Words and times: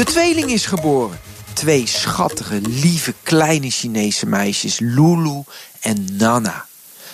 De 0.00 0.06
tweeling 0.06 0.50
is 0.50 0.66
geboren. 0.66 1.20
Twee 1.52 1.86
schattige, 1.86 2.60
lieve 2.60 3.14
kleine 3.22 3.70
Chinese 3.70 4.26
meisjes, 4.26 4.78
Lulu 4.78 5.42
en 5.80 6.16
Nana. 6.16 6.66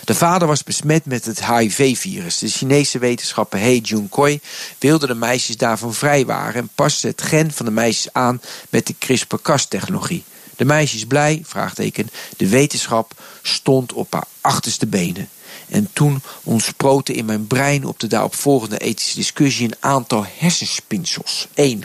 De 0.05 0.15
vader 0.15 0.49
was 0.49 0.63
besmet 0.63 1.05
met 1.05 1.25
het 1.25 1.47
HIV-virus. 1.47 2.39
De 2.39 2.49
Chinese 2.49 2.99
wetenschapper 2.99 3.59
He 3.59 3.81
Junkoi 3.83 4.41
wilde 4.79 5.07
de 5.07 5.15
meisjes 5.15 5.57
daarvan 5.57 5.95
vrijwaren 5.95 6.55
en 6.55 6.71
paste 6.75 7.07
het 7.07 7.23
gen 7.23 7.53
van 7.53 7.67
de 7.67 7.73
meisjes 7.73 8.13
aan 8.13 8.41
met 8.71 8.87
de 8.87 8.95
CRISPR-Cas-technologie. 8.99 10.25
De 10.57 10.65
meisjes 10.65 11.07
blij? 11.07 11.43
Vraagteken. 11.45 12.09
De 12.37 12.49
wetenschap 12.49 13.23
stond 13.43 13.93
op 13.93 14.13
haar 14.13 14.27
achterste 14.41 14.87
benen. 14.87 15.29
En 15.69 15.89
toen 15.93 16.23
ontsproten 16.43 17.15
in 17.15 17.25
mijn 17.25 17.47
brein 17.47 17.85
op 17.85 18.01
de 18.01 18.07
daaropvolgende 18.07 18.79
ethische 18.79 19.17
discussie 19.17 19.67
een 19.67 19.77
aantal 19.81 20.27
hersenspinsels. 20.39 21.49
1. 21.55 21.83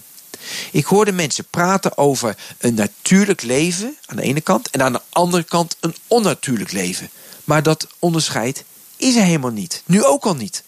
Ik 0.72 0.86
hoorde 0.86 1.12
mensen 1.12 1.46
praten 1.50 1.98
over 1.98 2.38
een 2.58 2.74
natuurlijk 2.74 3.42
leven 3.42 3.96
aan 4.06 4.16
de 4.16 4.22
ene 4.22 4.42
kant 4.42 4.70
en 4.70 4.82
aan 4.82 4.94
de 4.94 5.02
andere 5.10 5.44
kant 5.44 5.78
een 5.80 5.96
onnatuurlijk 6.08 6.72
leven. 6.72 7.10
Maar 7.44 7.64
dat 7.64 7.88
onderscheid 8.00 8.64
is 8.98 9.16
er 9.16 9.24
helemaal 9.24 9.52
niet. 9.52 9.84
Nu 9.86 10.04
ook 10.04 10.26
al 10.26 10.36
niet. 10.36 10.64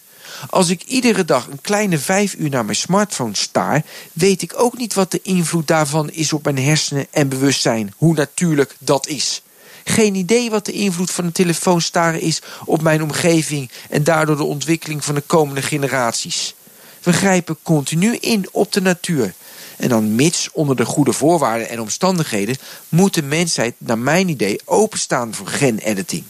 Als 0.49 0.69
ik 0.69 0.83
iedere 0.83 1.25
dag 1.25 1.47
een 1.47 1.61
kleine 1.61 1.97
vijf 1.97 2.35
uur 2.37 2.49
naar 2.49 2.65
mijn 2.65 2.77
smartphone 2.77 3.35
staar, 3.35 3.83
weet 4.13 4.41
ik 4.41 4.53
ook 4.55 4.77
niet 4.77 4.93
wat 4.93 5.11
de 5.11 5.19
invloed 5.23 5.67
daarvan 5.67 6.09
is 6.09 6.33
op 6.33 6.43
mijn 6.43 6.57
hersenen 6.57 7.07
en 7.11 7.29
bewustzijn, 7.29 7.93
hoe 7.97 8.13
natuurlijk 8.13 8.75
dat 8.79 9.07
is. 9.07 9.41
Geen 9.83 10.15
idee 10.15 10.49
wat 10.49 10.65
de 10.65 10.71
invloed 10.71 11.11
van 11.11 11.25
een 11.25 11.31
telefoon 11.31 11.81
staren 11.81 12.21
is 12.21 12.41
op 12.65 12.81
mijn 12.81 13.03
omgeving 13.03 13.71
en 13.89 14.03
daardoor 14.03 14.37
de 14.37 14.43
ontwikkeling 14.43 15.05
van 15.05 15.15
de 15.15 15.21
komende 15.21 15.61
generaties. 15.61 16.55
We 17.01 17.13
grijpen 17.13 17.57
continu 17.63 18.15
in 18.15 18.47
op 18.51 18.71
de 18.71 18.81
natuur. 18.81 19.33
En 19.77 19.89
dan 19.89 20.15
mits 20.15 20.49
onder 20.51 20.75
de 20.75 20.85
goede 20.85 21.13
voorwaarden 21.13 21.69
en 21.69 21.79
omstandigheden 21.79 22.57
moet 22.89 23.13
de 23.13 23.23
mensheid 23.23 23.75
naar 23.77 23.97
mijn 23.97 24.29
idee 24.29 24.59
openstaan 24.65 25.33
voor 25.33 25.47
gen-editing. 25.47 26.23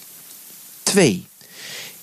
2. 0.83 1.25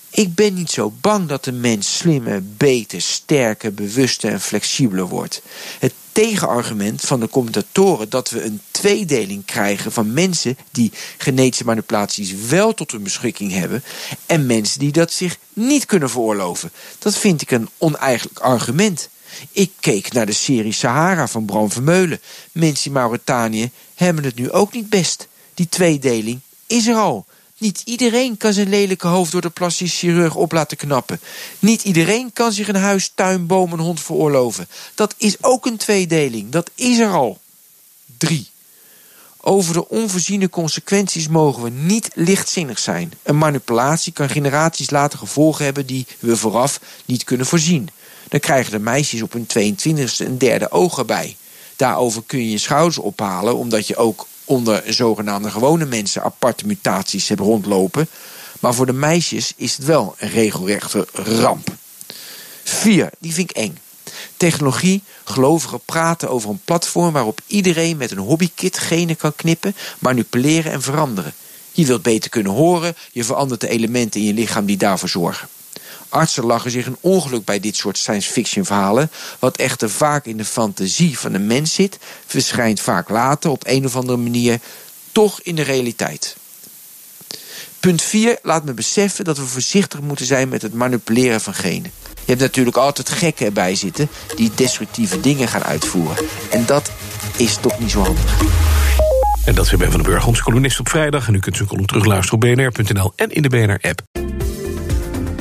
Ik 0.09 0.35
ben 0.35 0.53
niet 0.53 0.69
zo 0.69 0.93
bang 1.01 1.27
dat 1.27 1.43
de 1.43 1.51
mens 1.51 1.97
slimmer, 1.97 2.43
beter, 2.57 3.01
sterker, 3.01 3.73
bewuster 3.73 4.31
en 4.31 4.41
flexibeler 4.41 5.07
wordt. 5.07 5.41
Het 5.79 5.93
tegenargument 6.11 7.01
van 7.01 7.19
de 7.19 7.29
commentatoren 7.29 8.09
dat 8.09 8.29
we 8.29 8.43
een 8.43 8.61
tweedeling 8.71 9.45
krijgen 9.45 9.91
van 9.91 10.13
mensen 10.13 10.57
die 10.71 10.91
genetische 11.17 11.65
manipulaties 11.65 12.33
wel 12.47 12.73
tot 12.73 12.91
hun 12.91 13.03
beschikking 13.03 13.51
hebben 13.51 13.83
en 14.25 14.45
mensen 14.45 14.79
die 14.79 14.91
dat 14.91 15.11
zich 15.11 15.37
niet 15.53 15.85
kunnen 15.85 16.09
veroorloven. 16.09 16.71
Dat 16.99 17.17
vind 17.17 17.41
ik 17.41 17.51
een 17.51 17.69
oneigenlijk 17.77 18.39
argument. 18.39 19.09
Ik 19.51 19.71
keek 19.79 20.11
naar 20.11 20.25
de 20.25 20.33
serie 20.33 20.73
Sahara 20.73 21.27
van 21.27 21.45
Bram 21.45 21.71
Vermeulen. 21.71 22.21
Mensen 22.51 22.85
in 22.85 22.91
Mauritanië 22.91 23.71
hebben 23.95 24.23
het 24.23 24.35
nu 24.35 24.51
ook 24.51 24.73
niet 24.73 24.89
best. 24.89 25.27
Die 25.53 25.69
tweedeling 25.69 26.39
is 26.67 26.87
er 26.87 26.95
al. 26.95 27.25
Niet 27.57 27.81
iedereen 27.85 28.37
kan 28.37 28.53
zijn 28.53 28.69
lelijke 28.69 29.07
hoofd 29.07 29.31
door 29.31 29.41
de 29.41 29.49
plastisch 29.49 29.97
chirurg 29.97 30.35
op 30.35 30.51
laten 30.51 30.77
knappen. 30.77 31.19
Niet 31.59 31.83
iedereen 31.83 32.33
kan 32.33 32.51
zich 32.51 32.67
een 32.67 32.75
huis, 32.75 33.11
tuin, 33.15 33.45
boom 33.47 33.71
en 33.71 33.79
hond 33.79 34.01
veroorloven. 34.01 34.67
Dat 34.95 35.15
is 35.17 35.43
ook 35.43 35.65
een 35.65 35.77
tweedeling. 35.77 36.51
Dat 36.51 36.69
is 36.75 36.97
er 36.97 37.11
al. 37.11 37.39
3. 38.17 38.49
Over 39.37 39.73
de 39.73 39.89
onvoorziene 39.89 40.49
consequenties 40.49 41.27
mogen 41.27 41.63
we 41.63 41.69
niet 41.69 42.09
lichtzinnig 42.13 42.79
zijn. 42.79 43.13
Een 43.23 43.37
manipulatie 43.37 44.13
kan 44.13 44.29
generaties 44.29 44.89
later 44.89 45.19
gevolgen 45.19 45.65
hebben 45.65 45.85
die 45.85 46.07
we 46.19 46.37
vooraf 46.37 46.79
niet 47.05 47.23
kunnen 47.23 47.45
voorzien. 47.45 47.89
Dan 48.31 48.39
krijgen 48.39 48.71
de 48.71 48.79
meisjes 48.79 49.21
op 49.21 49.33
hun 49.33 49.47
22e 49.47 50.17
een 50.17 50.37
derde 50.37 50.71
oog 50.71 50.97
erbij. 50.97 51.35
Daarover 51.75 52.23
kun 52.25 52.39
je 52.39 52.51
je 52.51 52.57
schouders 52.57 52.97
ophalen, 52.97 53.55
omdat 53.55 53.87
je 53.87 53.95
ook 53.95 54.27
onder 54.45 54.83
zogenaamde 54.87 55.51
gewone 55.51 55.85
mensen 55.85 56.23
aparte 56.23 56.67
mutaties 56.67 57.27
hebt 57.27 57.39
rondlopen. 57.39 58.07
Maar 58.59 58.73
voor 58.73 58.85
de 58.85 58.93
meisjes 58.93 59.53
is 59.55 59.75
het 59.77 59.85
wel 59.85 60.15
een 60.17 60.29
regelrechte 60.29 61.07
ramp. 61.13 61.67
4. 62.63 63.09
Die 63.19 63.33
vind 63.33 63.49
ik 63.49 63.55
eng. 63.55 63.77
Technologie, 64.37 65.03
gelovigen 65.23 65.81
praten 65.85 66.29
over 66.29 66.49
een 66.49 66.61
platform 66.65 67.13
waarop 67.13 67.41
iedereen 67.47 67.97
met 67.97 68.11
een 68.11 68.17
hobbykit 68.17 68.77
genen 68.77 69.17
kan 69.17 69.35
knippen, 69.35 69.75
manipuleren 69.99 70.71
en 70.71 70.81
veranderen. 70.81 71.33
Je 71.71 71.85
wilt 71.85 72.01
beter 72.01 72.29
kunnen 72.29 72.51
horen, 72.51 72.95
je 73.11 73.23
verandert 73.23 73.61
de 73.61 73.69
elementen 73.69 74.19
in 74.19 74.25
je 74.25 74.33
lichaam 74.33 74.65
die 74.65 74.77
daarvoor 74.77 75.09
zorgen. 75.09 75.47
Artsen 76.11 76.45
lachen 76.45 76.71
zich 76.71 76.85
een 76.85 76.97
ongeluk 76.99 77.45
bij 77.45 77.59
dit 77.59 77.75
soort 77.75 77.97
science 77.97 78.31
fiction 78.31 78.65
verhalen. 78.65 79.11
Wat 79.39 79.57
echter 79.57 79.89
vaak 79.89 80.25
in 80.25 80.37
de 80.37 80.45
fantasie 80.45 81.19
van 81.19 81.31
de 81.31 81.39
mens 81.39 81.73
zit, 81.73 81.97
verschijnt 82.25 82.79
vaak 82.79 83.09
later 83.09 83.49
op 83.49 83.63
een 83.67 83.85
of 83.85 83.95
andere 83.95 84.17
manier 84.17 84.59
toch 85.11 85.41
in 85.41 85.55
de 85.55 85.61
realiteit. 85.61 86.35
Punt 87.79 88.01
4 88.01 88.39
laat 88.41 88.65
me 88.65 88.73
beseffen 88.73 89.25
dat 89.25 89.37
we 89.37 89.45
voorzichtig 89.45 90.01
moeten 90.01 90.25
zijn 90.25 90.49
met 90.49 90.61
het 90.61 90.73
manipuleren 90.73 91.41
van 91.41 91.53
genen. 91.53 91.91
Je 92.13 92.37
hebt 92.37 92.39
natuurlijk 92.39 92.77
altijd 92.77 93.09
gekken 93.09 93.45
erbij 93.45 93.75
zitten 93.75 94.09
die 94.35 94.51
destructieve 94.55 95.19
dingen 95.19 95.47
gaan 95.47 95.63
uitvoeren. 95.63 96.25
En 96.49 96.65
dat 96.65 96.91
is 97.37 97.57
toch 97.61 97.79
niet 97.79 97.91
zo 97.91 98.03
handig. 98.03 98.39
En 99.45 99.55
dat 99.55 99.65
is 99.65 99.71
weer 99.71 99.79
Ben 99.79 99.91
van 99.91 100.01
den 100.01 100.11
Burg, 100.11 100.27
onze 100.27 100.43
columnist 100.43 100.79
op 100.79 100.89
vrijdag. 100.89 101.27
En 101.27 101.33
u 101.33 101.39
kunt 101.39 101.55
zijn 101.55 101.67
column 101.67 101.85
terugluisteren 101.85 102.33
op 102.33 102.55
bnr.nl 102.55 103.13
en 103.15 103.29
in 103.29 103.41
de 103.41 103.49
BNR-app. 103.49 104.20